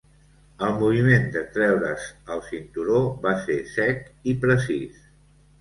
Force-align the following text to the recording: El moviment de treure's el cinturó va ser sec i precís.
El 0.67 0.71
moviment 0.77 1.27
de 1.35 1.43
treure's 1.57 2.07
el 2.37 2.43
cinturó 2.47 3.03
va 3.27 3.35
ser 3.45 3.59
sec 3.75 4.03
i 4.33 4.37
precís. 4.47 5.07